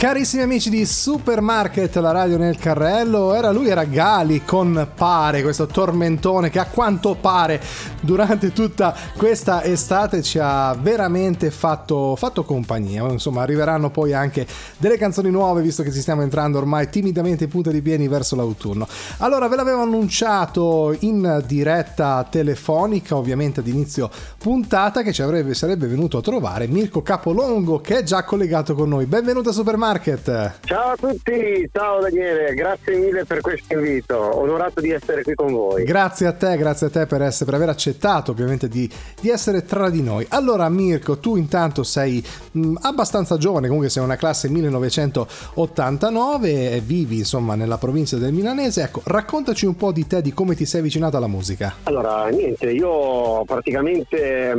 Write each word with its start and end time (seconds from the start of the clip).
Carissimi 0.00 0.42
amici 0.42 0.70
di 0.70 0.86
Supermarket, 0.86 1.94
la 1.96 2.10
radio 2.10 2.38
nel 2.38 2.56
carrello, 2.56 3.34
era 3.34 3.50
lui, 3.50 3.68
era 3.68 3.84
Gali 3.84 4.46
con 4.46 4.88
Pare, 4.94 5.42
questo 5.42 5.66
tormentone 5.66 6.48
che 6.48 6.58
a 6.58 6.64
quanto 6.64 7.16
pare 7.20 7.60
durante 8.00 8.50
tutta 8.54 8.96
questa 9.14 9.62
estate 9.62 10.22
ci 10.22 10.38
ha 10.40 10.72
veramente 10.72 11.50
fatto, 11.50 12.16
fatto 12.16 12.44
compagnia. 12.44 13.06
Insomma, 13.10 13.42
arriveranno 13.42 13.90
poi 13.90 14.14
anche 14.14 14.46
delle 14.78 14.96
canzoni 14.96 15.30
nuove, 15.30 15.60
visto 15.60 15.82
che 15.82 15.92
ci 15.92 16.00
stiamo 16.00 16.22
entrando 16.22 16.56
ormai 16.56 16.88
timidamente 16.88 17.44
in 17.44 17.50
punta 17.50 17.70
di 17.70 17.82
piedi 17.82 18.08
verso 18.08 18.36
l'autunno. 18.36 18.88
Allora, 19.18 19.48
ve 19.48 19.56
l'avevo 19.56 19.82
annunciato 19.82 20.96
in 21.00 21.44
diretta 21.46 22.26
telefonica, 22.26 23.16
ovviamente 23.16 23.60
ad 23.60 23.66
inizio 23.66 24.08
puntata, 24.38 25.02
che 25.02 25.12
ci 25.12 25.20
avrebbe, 25.20 25.52
sarebbe 25.52 25.86
venuto 25.86 26.16
a 26.16 26.22
trovare 26.22 26.66
Mirko 26.68 27.02
Capolongo, 27.02 27.82
che 27.82 27.98
è 27.98 28.02
già 28.02 28.24
collegato 28.24 28.74
con 28.74 28.88
noi. 28.88 29.04
Benvenuto 29.04 29.50
a 29.50 29.52
Supermarket. 29.52 29.88
Market. 29.90 30.60
Ciao 30.66 30.90
a 30.90 30.96
tutti, 30.96 31.68
ciao 31.72 32.00
Daniele, 32.00 32.54
grazie 32.54 32.96
mille 32.96 33.24
per 33.24 33.40
questo 33.40 33.74
invito, 33.74 34.38
onorato 34.38 34.80
di 34.80 34.92
essere 34.92 35.24
qui 35.24 35.34
con 35.34 35.50
voi. 35.50 35.82
Grazie 35.82 36.28
a 36.28 36.32
te, 36.32 36.56
grazie 36.56 36.86
a 36.86 36.90
te 36.90 37.06
per, 37.06 37.22
essere, 37.22 37.46
per 37.46 37.54
aver 37.54 37.70
accettato 37.70 38.30
ovviamente 38.30 38.68
di, 38.68 38.88
di, 39.20 39.30
essere 39.30 39.64
tra 39.64 39.90
di 39.90 40.00
noi. 40.00 40.24
Allora 40.28 40.68
Mirko, 40.68 41.18
tu 41.18 41.34
intanto 41.34 41.82
sei 41.82 42.24
mh, 42.52 42.74
abbastanza 42.82 43.36
giovane, 43.36 43.66
comunque 43.66 43.90
sei 43.90 44.04
una 44.04 44.14
classe 44.14 44.48
1989 44.48 46.70
e 46.70 46.80
vivi 46.80 47.18
insomma 47.18 47.56
nella 47.56 47.76
provincia 47.76 48.16
del 48.16 48.32
Milanese, 48.32 48.82
ecco 48.82 49.00
raccontaci 49.02 49.66
un 49.66 49.74
po' 49.74 49.90
di 49.90 50.06
te, 50.06 50.22
di 50.22 50.32
come 50.32 50.54
ti 50.54 50.66
sei 50.66 50.78
avvicinato 50.78 51.16
alla 51.16 51.26
musica. 51.26 51.74
Allora 51.82 52.28
niente, 52.28 52.70
io 52.70 53.44
praticamente 53.44 54.56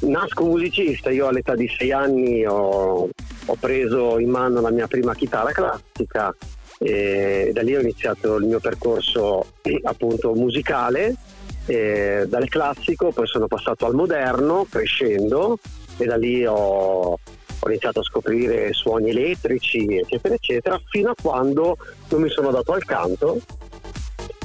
nasco 0.00 0.44
musicista, 0.44 1.08
io 1.08 1.28
all'età 1.28 1.54
di 1.54 1.66
6 1.66 1.92
anni 1.92 2.44
ho 2.44 3.08
ho 3.46 3.56
preso 3.58 4.18
in 4.18 4.28
mano 4.28 4.60
la 4.60 4.70
mia 4.70 4.86
prima 4.86 5.14
chitarra 5.14 5.52
classica 5.52 6.34
e 6.78 7.50
da 7.54 7.62
lì 7.62 7.74
ho 7.74 7.80
iniziato 7.80 8.36
il 8.36 8.44
mio 8.44 8.60
percorso 8.60 9.46
appunto 9.84 10.34
musicale 10.34 11.14
dal 11.66 12.48
classico 12.48 13.10
poi 13.10 13.26
sono 13.26 13.48
passato 13.48 13.86
al 13.86 13.94
moderno 13.94 14.66
crescendo 14.70 15.58
e 15.96 16.04
da 16.04 16.16
lì 16.16 16.46
ho, 16.46 16.54
ho 17.12 17.68
iniziato 17.68 18.00
a 18.00 18.04
scoprire 18.04 18.72
suoni 18.72 19.10
elettrici 19.10 19.96
eccetera 19.96 20.34
eccetera 20.34 20.80
fino 20.88 21.10
a 21.10 21.14
quando 21.20 21.76
non 22.10 22.20
mi 22.20 22.28
sono 22.28 22.52
dato 22.52 22.72
al 22.72 22.84
canto 22.84 23.40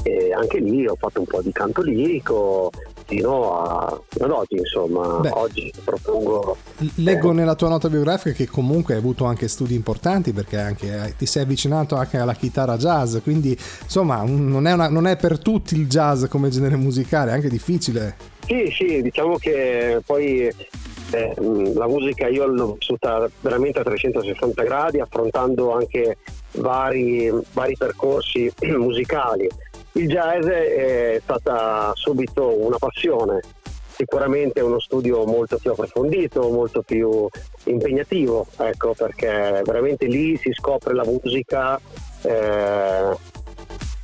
e 0.03 0.33
anche 0.33 0.59
lì 0.59 0.87
ho 0.87 0.95
fatto 0.97 1.19
un 1.19 1.25
po' 1.25 1.41
di 1.41 1.51
canto 1.51 1.81
lirico 1.81 2.69
fino, 3.05 3.61
a, 3.61 4.01
fino 4.07 4.25
ad 4.25 4.31
oggi, 4.31 4.55
insomma, 4.55 5.19
Beh, 5.19 5.29
oggi 5.33 5.71
propongo... 5.83 6.57
Leggo 6.95 7.31
eh, 7.31 7.33
nella 7.33 7.55
tua 7.55 7.69
nota 7.69 7.89
biografica 7.89 8.35
che 8.35 8.47
comunque 8.47 8.93
hai 8.93 8.99
avuto 8.99 9.25
anche 9.25 9.47
studi 9.47 9.75
importanti 9.75 10.31
perché 10.31 10.57
anche, 10.57 11.13
ti 11.17 11.25
sei 11.25 11.43
avvicinato 11.43 11.95
anche 11.95 12.17
alla 12.17 12.33
chitarra 12.33 12.77
jazz, 12.77 13.17
quindi 13.21 13.57
insomma 13.83 14.23
non 14.23 14.65
è, 14.65 14.73
una, 14.73 14.89
non 14.89 15.07
è 15.07 15.17
per 15.17 15.39
tutti 15.39 15.75
il 15.75 15.87
jazz 15.87 16.25
come 16.25 16.49
genere 16.49 16.77
musicale, 16.77 17.31
è 17.31 17.33
anche 17.33 17.49
difficile. 17.49 18.15
Sì, 18.45 18.71
sì, 18.75 19.01
diciamo 19.01 19.37
che 19.37 20.01
poi 20.05 20.41
eh, 21.11 21.33
la 21.73 21.87
musica 21.87 22.27
io 22.27 22.45
l'ho 22.47 22.73
vissuta 22.73 23.29
veramente 23.41 23.79
a 23.79 23.83
360 23.83 24.63
gradi, 24.63 24.99
affrontando 24.99 25.73
anche 25.73 26.17
vari, 26.53 27.31
vari 27.53 27.75
percorsi 27.77 28.51
musicali 28.77 29.49
il 29.93 30.07
jazz 30.07 30.45
è 30.45 31.19
stata 31.21 31.91
subito 31.95 32.63
una 32.63 32.77
passione, 32.77 33.41
sicuramente 33.87 34.61
uno 34.61 34.79
studio 34.79 35.25
molto 35.25 35.57
più 35.57 35.71
approfondito, 35.71 36.49
molto 36.49 36.81
più 36.81 37.27
impegnativo, 37.65 38.47
ecco, 38.57 38.93
perché 38.93 39.61
veramente 39.63 40.05
lì 40.05 40.37
si 40.37 40.51
scopre 40.53 40.93
la 40.93 41.03
musica 41.03 41.79
eh, 42.23 43.15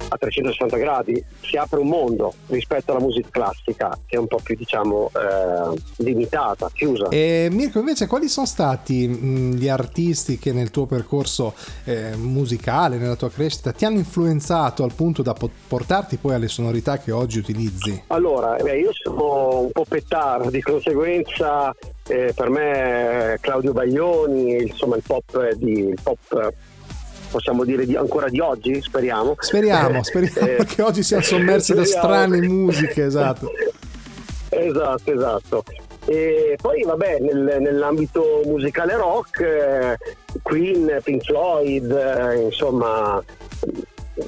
a 0.07 0.17
360 0.17 0.77
gradi, 0.77 1.23
si 1.41 1.57
apre 1.57 1.79
un 1.79 1.87
mondo 1.87 2.33
rispetto 2.47 2.91
alla 2.91 3.01
musica 3.01 3.29
classica 3.29 3.97
che 4.05 4.15
è 4.15 4.19
un 4.19 4.27
po' 4.27 4.39
più 4.41 4.55
diciamo 4.55 5.11
eh, 5.13 5.79
limitata, 5.97 6.69
chiusa. 6.73 7.09
E 7.09 7.49
Mirko 7.51 7.79
invece 7.79 8.07
quali 8.07 8.27
sono 8.27 8.45
stati 8.45 9.07
gli 9.07 9.67
artisti 9.67 10.37
che 10.37 10.53
nel 10.53 10.71
tuo 10.71 10.85
percorso 10.85 11.53
eh, 11.85 12.15
musicale, 12.15 12.97
nella 12.97 13.15
tua 13.15 13.29
crescita 13.29 13.71
ti 13.71 13.85
hanno 13.85 13.97
influenzato 13.97 14.83
al 14.83 14.93
punto 14.93 15.21
da 15.21 15.35
portarti 15.67 16.17
poi 16.17 16.35
alle 16.35 16.47
sonorità 16.47 16.97
che 16.99 17.11
oggi 17.11 17.39
utilizzi? 17.39 18.03
Allora, 18.07 18.55
beh, 18.55 18.79
io 18.79 18.91
sono 18.93 19.59
un 19.61 19.71
po' 19.71 19.85
pettaro, 19.87 20.49
di 20.49 20.61
conseguenza 20.61 21.73
eh, 22.07 22.33
per 22.35 22.49
me 22.49 23.37
Claudio 23.41 23.73
Baglioni, 23.73 24.61
insomma 24.61 24.95
il 24.95 25.03
pop, 25.05 25.53
di, 25.53 25.79
il 25.89 25.99
pop 26.01 26.53
possiamo 27.29 27.63
dire 27.63 27.85
di, 27.85 27.95
ancora 27.95 28.29
di 28.29 28.39
oggi, 28.39 28.81
speriamo. 28.81 29.35
Speriamo, 29.39 30.03
speriamo 30.03 30.47
eh, 30.47 30.65
che 30.65 30.81
oggi 30.81 31.03
siamo 31.03 31.23
sommersi 31.25 31.73
da 31.73 31.85
strane 31.85 32.41
musiche, 32.41 33.05
esatto. 33.05 33.51
esatto, 34.49 35.11
esatto. 35.11 35.63
E 36.05 36.57
poi 36.61 36.83
vabbè, 36.83 37.19
nel, 37.19 37.57
nell'ambito 37.59 38.41
musicale 38.45 38.95
rock, 38.95 39.41
eh, 39.41 39.97
Queen, 40.41 40.99
Pink 41.03 41.23
Floyd, 41.23 41.91
eh, 41.91 42.43
insomma 42.43 43.21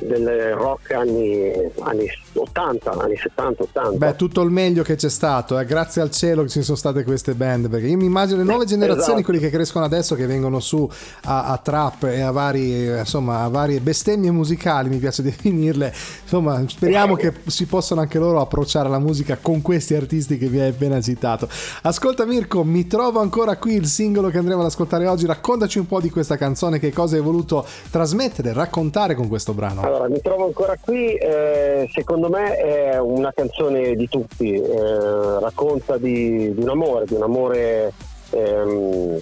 del 0.01 0.53
rock 0.53 0.91
anni, 0.91 1.51
anni 1.79 2.07
80, 2.33 2.91
anni 2.91 3.17
70, 3.17 3.63
80. 3.63 3.97
Beh, 3.97 4.15
tutto 4.15 4.41
il 4.41 4.51
meglio 4.51 4.83
che 4.83 4.95
c'è 4.95 5.09
stato, 5.09 5.57
eh. 5.57 5.65
grazie 5.65 6.01
al 6.01 6.11
cielo 6.11 6.43
che 6.43 6.49
ci 6.49 6.61
sono 6.61 6.77
state 6.77 7.03
queste 7.03 7.33
band, 7.33 7.69
perché 7.69 7.87
io 7.87 7.97
mi 7.97 8.05
immagino 8.05 8.37
le 8.37 8.43
nuove 8.43 8.65
generazioni, 8.65 9.19
esatto. 9.19 9.23
quelli 9.23 9.39
che 9.39 9.49
crescono 9.49 9.85
adesso, 9.85 10.15
che 10.15 10.27
vengono 10.27 10.59
su 10.59 10.89
a, 11.23 11.45
a 11.45 11.57
trap 11.57 12.03
e 12.03 12.21
a, 12.21 12.31
vari, 12.31 12.85
insomma, 12.85 13.43
a 13.43 13.47
varie 13.49 13.79
bestemmie 13.79 14.31
musicali, 14.31 14.89
mi 14.89 14.97
piace 14.97 15.21
definirle, 15.23 15.93
insomma, 16.21 16.63
speriamo 16.67 17.15
che 17.15 17.33
si 17.47 17.65
possano 17.65 18.01
anche 18.01 18.19
loro 18.19 18.41
approcciare 18.41 18.87
alla 18.87 18.99
musica 18.99 19.37
con 19.41 19.61
questi 19.61 19.95
artisti 19.95 20.37
che 20.37 20.47
vi 20.47 20.59
hai 20.59 20.69
appena 20.69 21.01
citato. 21.01 21.49
Ascolta 21.81 22.25
Mirko, 22.25 22.63
mi 22.63 22.85
trovo 22.85 23.19
ancora 23.19 23.57
qui 23.57 23.73
il 23.73 23.87
singolo 23.87 24.29
che 24.29 24.37
andremo 24.37 24.61
ad 24.61 24.67
ascoltare 24.67 25.07
oggi, 25.07 25.25
raccontaci 25.25 25.79
un 25.79 25.87
po' 25.87 25.99
di 25.99 26.09
questa 26.09 26.37
canzone, 26.37 26.79
che 26.79 26.93
cosa 26.93 27.15
hai 27.15 27.21
voluto 27.21 27.65
trasmettere, 27.89 28.53
raccontare 28.53 29.15
con 29.15 29.27
questo 29.27 29.53
brano 29.53 29.78
no? 29.79 29.87
Allora, 29.87 30.09
mi 30.09 30.21
trovo 30.21 30.45
ancora 30.45 30.77
qui, 30.79 31.13
eh, 31.13 31.89
secondo 31.91 32.29
me 32.29 32.55
è 32.55 32.99
una 32.99 33.31
canzone 33.33 33.95
di 33.95 34.07
tutti, 34.07 34.53
eh, 34.53 35.39
racconta 35.39 35.97
di, 35.97 36.53
di, 36.53 36.61
un 36.61 36.69
amore, 36.69 37.05
di 37.05 37.13
un 37.13 37.23
amore 37.23 37.93
ehm, 38.31 39.19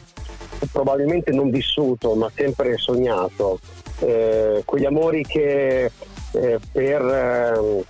probabilmente 0.72 1.32
non 1.32 1.50
vissuto 1.50 2.16
ma 2.16 2.30
sempre 2.34 2.78
sognato, 2.78 3.60
eh, 4.00 4.64
quegli 4.66 4.86
amori 4.86 5.24
che 5.24 5.92
eh, 6.32 6.60
per, 6.72 7.02
ehm, 7.02 7.82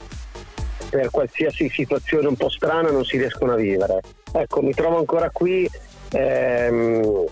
per 0.90 1.10
qualsiasi 1.10 1.70
situazione 1.70 2.28
un 2.28 2.36
po' 2.36 2.50
strana 2.50 2.92
non 2.92 3.04
si 3.04 3.18
riescono 3.18 3.54
a 3.54 3.56
vivere. 3.56 4.02
Ecco, 4.32 4.62
mi 4.62 4.74
trovo 4.74 4.98
ancora 4.98 5.30
qui. 5.32 5.70
Ehm, 6.12 7.26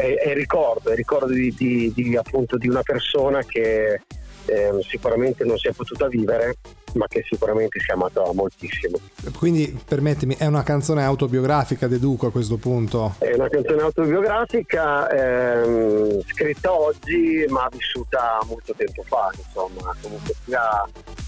è, 0.00 0.14
è 0.16 0.34
ricordo, 0.34 0.90
è 0.90 0.94
ricordo 0.94 1.32
di, 1.32 1.54
di, 1.56 1.92
di, 1.94 2.16
appunto, 2.16 2.56
di 2.56 2.68
una 2.68 2.82
persona 2.82 3.42
che 3.44 4.00
eh, 4.46 4.70
sicuramente 4.88 5.44
non 5.44 5.58
si 5.58 5.68
è 5.68 5.72
potuta 5.72 6.08
vivere 6.08 6.56
ma 6.94 7.06
che 7.06 7.22
sicuramente 7.28 7.78
si 7.78 7.90
è 7.90 7.92
amata 7.92 8.22
moltissimo. 8.32 8.98
Quindi 9.36 9.78
permettimi, 9.86 10.34
è 10.36 10.46
una 10.46 10.64
canzone 10.64 11.04
autobiografica, 11.04 11.86
deduco 11.86 12.26
a 12.26 12.30
questo 12.32 12.56
punto? 12.56 13.14
È 13.18 13.32
una 13.34 13.48
canzone 13.48 13.82
autobiografica 13.82 15.08
ehm, 15.08 16.20
scritta 16.26 16.72
oggi 16.72 17.44
ma 17.48 17.68
vissuta 17.70 18.40
molto 18.48 18.74
tempo 18.74 19.04
fa, 19.04 19.30
insomma, 19.36 19.94
comunque 20.00 20.34
sia 20.44 20.84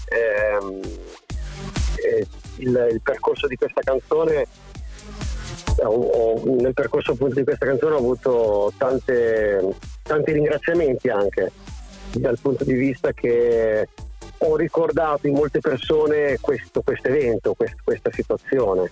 ehm, 0.09 0.81
eh, 2.03 2.27
il, 2.57 2.89
il, 2.91 3.01
percorso 3.01 3.47
di 3.47 3.55
questa 3.55 3.81
canzone 3.81 4.45
ho, 5.89 6.41
nel 6.45 6.73
percorso 6.73 7.11
appunto 7.11 7.35
di 7.35 7.43
questa 7.43 7.65
canzone 7.65 7.95
ho 7.95 7.99
avuto 7.99 8.73
tante, 8.77 9.75
tanti 10.01 10.31
ringraziamenti 10.31 11.09
anche 11.09 11.51
dal 12.13 12.37
punto 12.39 12.63
di 12.63 12.73
vista 12.73 13.11
che 13.11 13.87
ho 14.37 14.55
ricordato 14.55 15.27
in 15.27 15.33
molte 15.33 15.59
persone 15.59 16.37
questo 16.39 16.83
evento, 17.03 17.53
quest, 17.53 17.75
questa 17.83 18.11
situazione. 18.11 18.91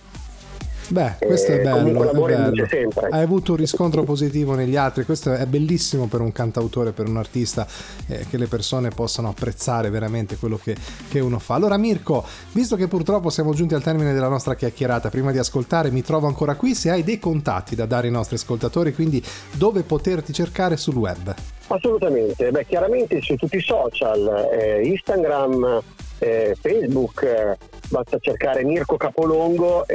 Beh, 0.88 1.14
questo 1.18 1.52
è 1.52 1.60
bello, 1.60 2.10
è 2.10 2.34
bello. 2.34 2.66
Hai 3.10 3.22
avuto 3.22 3.52
un 3.52 3.58
riscontro 3.58 4.02
positivo 4.02 4.54
negli 4.54 4.76
altri, 4.76 5.04
questo 5.04 5.32
è 5.32 5.46
bellissimo 5.46 6.06
per 6.06 6.20
un 6.20 6.32
cantautore, 6.32 6.92
per 6.92 7.08
un 7.08 7.16
artista, 7.16 7.66
eh, 8.08 8.26
che 8.28 8.36
le 8.36 8.46
persone 8.46 8.90
possano 8.90 9.28
apprezzare 9.28 9.90
veramente 9.90 10.36
quello 10.36 10.58
che, 10.62 10.76
che, 11.08 11.20
uno 11.20 11.38
fa. 11.38 11.54
Allora 11.54 11.76
Mirko, 11.76 12.24
visto 12.52 12.76
che 12.76 12.88
purtroppo 12.88 13.30
siamo 13.30 13.54
giunti 13.54 13.74
al 13.74 13.82
termine 13.82 14.12
della 14.12 14.28
nostra 14.28 14.54
chiacchierata, 14.54 15.08
prima 15.08 15.32
di 15.32 15.38
ascoltare 15.38 15.90
mi 15.90 16.02
trovo 16.02 16.26
ancora 16.26 16.56
qui, 16.56 16.74
se 16.74 16.90
hai 16.90 17.02
dei 17.02 17.18
contatti 17.18 17.74
da 17.74 17.86
dare 17.86 18.08
ai 18.08 18.12
nostri 18.12 18.36
ascoltatori, 18.36 18.92
quindi 18.92 19.22
dove 19.52 19.82
poterti 19.82 20.32
cercare 20.32 20.76
sul 20.76 20.96
web? 20.96 21.34
Assolutamente, 21.68 22.50
beh 22.50 22.66
chiaramente 22.66 23.20
su 23.22 23.34
tutti 23.36 23.56
i 23.56 23.62
social, 23.62 24.50
eh, 24.52 24.82
Instagram, 24.86 25.80
eh, 26.18 26.56
Facebook, 26.60 27.22
eh, 27.22 27.56
basta 27.88 28.18
cercare 28.18 28.62
Mirko 28.62 28.96
Capolongo 28.96 29.86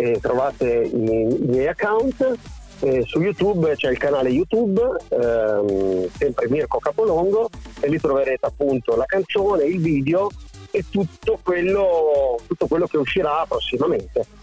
e 0.00 0.18
trovate 0.20 0.66
i, 0.66 0.94
i, 0.94 1.46
miei 1.46 1.68
account 1.68 2.38
eh, 2.80 3.02
su 3.04 3.20
YouTube 3.20 3.74
c'è 3.74 3.90
il 3.90 3.98
canale 3.98 4.30
YouTube, 4.30 4.80
ehm, 5.08 6.08
sempre 6.16 6.48
Mirko 6.48 6.78
Capolongo, 6.78 7.50
e 7.80 7.88
lì 7.88 8.00
troverete 8.00 8.46
appunto 8.46 8.96
la 8.96 9.04
canzone, 9.04 9.64
il 9.64 9.80
video 9.80 10.30
e 10.70 10.84
tutto 10.88 11.38
quello, 11.42 12.38
tutto 12.46 12.66
quello 12.66 12.86
che 12.86 12.96
uscirà 12.96 13.44
prossimamente. 13.46 14.39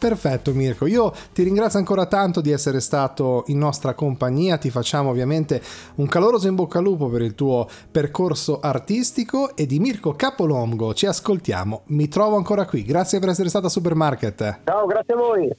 Perfetto 0.00 0.54
Mirko, 0.54 0.86
io 0.86 1.12
ti 1.34 1.42
ringrazio 1.42 1.78
ancora 1.78 2.06
tanto 2.06 2.40
di 2.40 2.50
essere 2.50 2.80
stato 2.80 3.44
in 3.48 3.58
nostra 3.58 3.92
compagnia, 3.92 4.56
ti 4.56 4.70
facciamo 4.70 5.10
ovviamente 5.10 5.60
un 5.96 6.06
caloroso 6.06 6.48
in 6.48 6.54
bocca 6.54 6.78
al 6.78 6.84
lupo 6.84 7.10
per 7.10 7.20
il 7.20 7.34
tuo 7.34 7.68
percorso 7.90 8.60
artistico 8.60 9.54
e 9.54 9.66
di 9.66 9.78
Mirko 9.78 10.14
Capolongo 10.14 10.94
ci 10.94 11.04
ascoltiamo, 11.04 11.82
mi 11.88 12.08
trovo 12.08 12.36
ancora 12.36 12.64
qui, 12.64 12.82
grazie 12.82 13.18
per 13.18 13.28
essere 13.28 13.50
stata 13.50 13.66
a 13.66 13.68
Supermarket. 13.68 14.60
Ciao, 14.64 14.86
grazie 14.86 15.12
a 15.12 15.16
voi. 15.18 15.50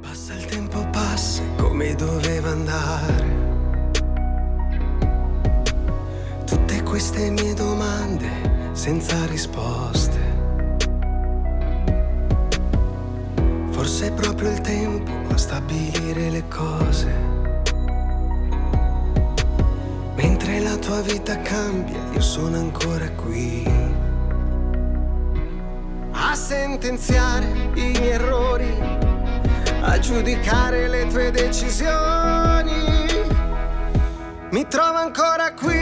Passa 0.00 0.34
il 0.34 0.44
tempo, 0.46 0.84
passa 0.90 1.44
come 1.56 1.94
doveva 1.94 2.48
andare. 2.48 3.42
Tutte 6.44 6.82
queste 6.82 7.30
mie 7.30 7.54
domande 7.54 8.72
senza 8.72 9.24
risposte. 9.26 10.23
Forse 13.84 14.06
è 14.06 14.12
proprio 14.12 14.50
il 14.50 14.62
tempo 14.62 15.12
a 15.30 15.36
stabilire 15.36 16.30
le 16.30 16.48
cose. 16.48 17.12
Mentre 20.14 20.60
la 20.60 20.74
tua 20.76 21.02
vita 21.02 21.38
cambia, 21.42 21.98
io 22.12 22.20
sono 22.22 22.56
ancora 22.56 23.10
qui. 23.10 23.62
A 26.12 26.34
sentenziare 26.34 27.44
i 27.44 27.70
miei 27.74 28.08
errori, 28.08 28.74
a 29.82 29.98
giudicare 29.98 30.88
le 30.88 31.06
tue 31.08 31.30
decisioni. 31.30 32.72
Mi 34.48 34.66
trovo 34.66 34.96
ancora 34.96 35.52
qui 35.52 35.73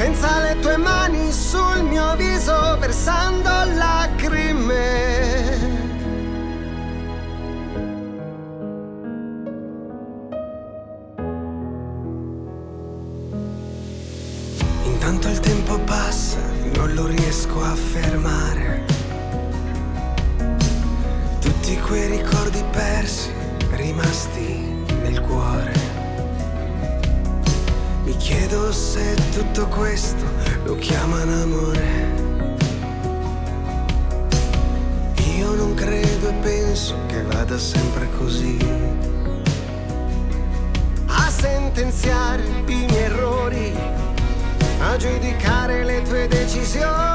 senza 0.00 0.40
le 0.40 0.58
tue 0.60 0.78
mani 0.78 1.30
sul 1.30 1.82
mio 1.82 2.16
viso, 2.16 2.78
versando 2.78 3.50
lacrime. 3.74 4.88
Intanto 14.84 15.28
il 15.28 15.40
tempo 15.40 15.78
passa, 15.80 16.38
non 16.76 16.94
lo 16.94 17.04
riesco 17.04 17.62
a 17.62 17.74
fermare. 17.74 18.86
Tutti 21.40 21.78
quei 21.80 22.08
ricordi 22.16 22.64
persi, 22.70 23.30
rimasti 23.72 24.82
nel 25.02 25.20
cuore. 25.20 25.79
Se 28.72 29.16
tutto 29.32 29.66
questo 29.66 30.24
lo 30.64 30.76
chiamano 30.76 31.42
amore. 31.42 32.12
Io 35.36 35.54
non 35.54 35.74
credo 35.74 36.28
e 36.28 36.32
penso 36.34 36.94
che 37.06 37.20
vada 37.22 37.58
sempre 37.58 38.08
così. 38.16 38.56
A 41.06 41.28
sentenziare 41.30 42.44
i 42.44 42.62
miei 42.62 42.96
errori 42.96 43.76
a 44.82 44.96
giudicare 44.96 45.84
le 45.84 46.02
tue 46.02 46.28
decisioni. 46.28 47.09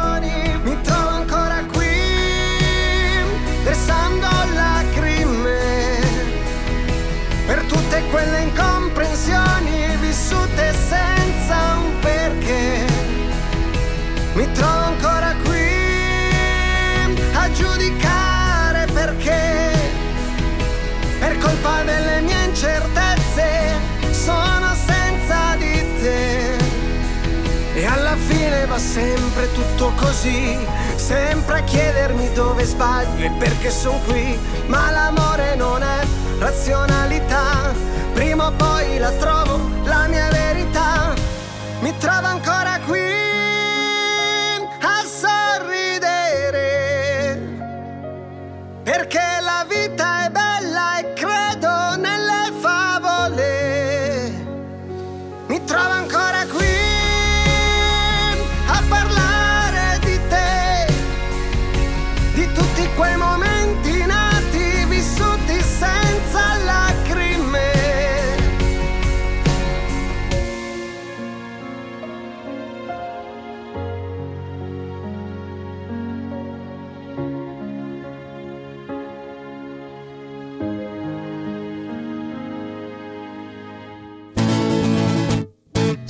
Sempre 28.96 29.52
tutto 29.52 29.92
così, 29.98 30.58
sempre 30.96 31.60
a 31.60 31.64
chiedermi 31.64 32.32
dove 32.32 32.64
sbaglio 32.64 33.26
e 33.26 33.30
perché 33.32 33.70
sono 33.70 34.00
qui, 34.08 34.40
ma 34.68 34.90
l'amore 34.90 35.56
non 35.56 35.84
è 35.84 36.00
razionalità, 36.40 37.74
prima 38.14 38.48
o 38.48 38.52
poi 38.54 38.98
la 38.98 39.12
trovo, 39.12 39.60
la 39.84 40.08
mia 40.08 40.30
verità, 40.30 41.14
mi 41.82 41.94
trovo 41.98 42.28
ancora 42.28 42.80
qui 42.88 43.02
a 44.80 45.04
sorridere, 45.04 46.58
perché 48.82 49.35
di 62.36 62.52
tutti 62.52 62.86
quei 62.96 63.16
momenti 63.16 63.55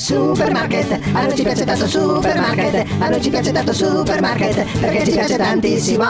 Supermarket, 0.06 1.00
a 1.14 1.24
noi 1.24 1.36
ci 1.36 1.42
piace 1.42 1.66
tanto 1.66 1.88
supermarket, 1.88 2.86
a 3.00 3.10
noi 3.10 3.20
ci 3.20 3.32
piace 3.32 3.52
tanto 3.52 3.74
supermarket, 3.74 4.80
perché 4.80 5.04
ci 5.04 5.12
piace 5.14 5.36
tantissimo. 5.36 6.04